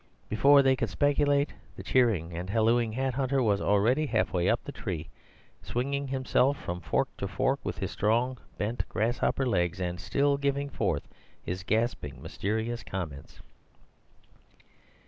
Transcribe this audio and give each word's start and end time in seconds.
Before 0.29 0.63
they 0.63 0.75
could 0.75 0.89
speculate, 0.89 1.53
the 1.75 1.83
cheering 1.83 2.35
and 2.35 2.49
hallooing 2.49 2.93
hat 2.93 3.13
hunter 3.13 3.43
was 3.43 3.61
already 3.61 4.07
halfway 4.07 4.49
up 4.49 4.63
the 4.63 4.71
tree, 4.71 5.09
swinging 5.61 6.07
himself 6.07 6.57
from 6.59 6.81
fork 6.81 7.07
to 7.17 7.27
fork 7.27 7.59
with 7.63 7.77
his 7.77 7.91
strong, 7.91 8.39
bent, 8.57 8.89
grasshopper 8.89 9.45
legs, 9.45 9.79
and 9.79 9.99
still 9.99 10.37
giving 10.37 10.71
forth 10.71 11.07
his 11.43 11.61
gasping, 11.61 12.19
mysterious 12.19 12.81
comments. 12.83 13.41